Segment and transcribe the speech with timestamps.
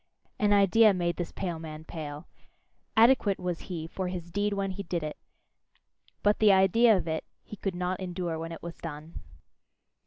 [0.39, 2.27] An idea made this pale man pale.
[2.97, 5.15] Adequate was he for his deed when he did it,
[6.23, 9.19] but the idea of it, he could not endure when it was done.